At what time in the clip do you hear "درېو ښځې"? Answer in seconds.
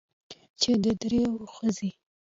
1.01-1.89